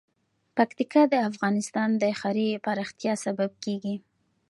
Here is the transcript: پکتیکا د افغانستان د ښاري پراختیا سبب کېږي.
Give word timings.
پکتیکا 0.57 1.01
د 1.09 1.15
افغانستان 1.29 1.89
د 2.01 2.03
ښاري 2.19 2.47
پراختیا 2.65 3.13
سبب 3.25 3.51
کېږي. 3.63 3.95